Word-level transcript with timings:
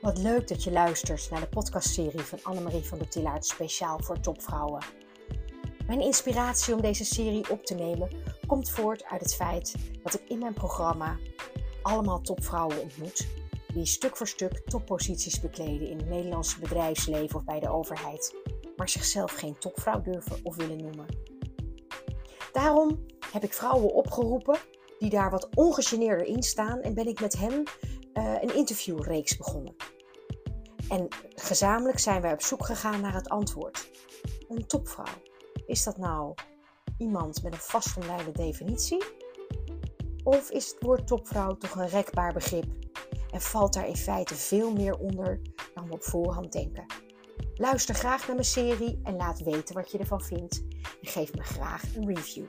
Wat 0.00 0.18
leuk 0.18 0.48
dat 0.48 0.64
je 0.64 0.70
luistert 0.70 1.30
naar 1.30 1.40
de 1.40 1.48
podcastserie 1.48 2.20
van 2.20 2.38
Annemarie 2.42 2.84
van 2.84 2.98
der 2.98 3.08
Tillaert 3.08 3.46
speciaal 3.46 3.98
voor 4.02 4.20
topvrouwen. 4.20 4.82
Mijn 5.86 6.00
inspiratie 6.00 6.74
om 6.74 6.80
deze 6.80 7.04
serie 7.04 7.50
op 7.50 7.64
te 7.64 7.74
nemen 7.74 8.08
komt 8.46 8.70
voort 8.70 9.04
uit 9.04 9.20
het 9.20 9.34
feit 9.34 9.74
dat 10.02 10.14
ik 10.14 10.28
in 10.28 10.38
mijn 10.38 10.54
programma 10.54 11.16
allemaal 11.82 12.20
topvrouwen 12.20 12.80
ontmoet 12.80 13.26
die 13.72 13.86
stuk 13.86 14.16
voor 14.16 14.28
stuk 14.28 14.62
topposities 14.64 15.40
bekleden 15.40 15.88
in 15.88 15.96
het 15.96 16.08
Nederlandse 16.08 16.60
bedrijfsleven 16.60 17.36
of 17.36 17.44
bij 17.44 17.60
de 17.60 17.70
overheid, 17.70 18.34
maar 18.76 18.88
zichzelf 18.88 19.32
geen 19.32 19.58
topvrouw 19.58 20.00
durven 20.00 20.40
of 20.42 20.56
willen 20.56 20.82
noemen. 20.82 21.06
Daarom 22.52 23.06
heb 23.32 23.42
ik 23.42 23.52
vrouwen 23.52 23.94
opgeroepen 23.94 24.58
die 24.98 25.10
daar 25.10 25.30
wat 25.30 25.48
ongegeneerder 25.54 26.26
in 26.26 26.42
staan 26.42 26.80
en 26.80 26.94
ben 26.94 27.06
ik 27.06 27.20
met 27.20 27.38
hen 27.38 27.62
uh, 28.18 28.42
een 28.42 28.54
interviewreeks 28.54 29.36
begonnen. 29.36 29.74
En 30.88 31.08
gezamenlijk 31.34 31.98
zijn 31.98 32.22
wij 32.22 32.32
op 32.32 32.42
zoek 32.42 32.66
gegaan 32.66 33.00
naar 33.00 33.14
het 33.14 33.28
antwoord. 33.28 33.90
Een 34.48 34.66
topvrouw. 34.66 35.22
Is 35.66 35.84
dat 35.84 35.96
nou 35.96 36.34
iemand 36.98 37.42
met 37.42 37.52
een 37.52 37.58
vastomlijnde 37.58 38.32
definitie? 38.32 39.04
Of 40.24 40.50
is 40.50 40.66
het 40.70 40.82
woord 40.82 41.06
topvrouw 41.06 41.56
toch 41.56 41.74
een 41.74 41.88
rekbaar 41.88 42.32
begrip 42.32 42.66
en 43.30 43.40
valt 43.40 43.72
daar 43.72 43.88
in 43.88 43.96
feite 43.96 44.34
veel 44.34 44.72
meer 44.72 44.98
onder 44.98 45.40
dan 45.74 45.86
we 45.86 45.92
op 45.92 46.02
voorhand 46.02 46.52
denken? 46.52 46.86
Luister 47.54 47.94
graag 47.94 48.26
naar 48.26 48.34
mijn 48.34 48.46
serie 48.46 49.00
en 49.02 49.16
laat 49.16 49.42
weten 49.42 49.74
wat 49.74 49.90
je 49.90 49.98
ervan 49.98 50.22
vindt. 50.22 50.64
En 51.02 51.08
geef 51.08 51.34
me 51.34 51.42
graag 51.42 51.82
een 51.96 52.14
review. 52.14 52.46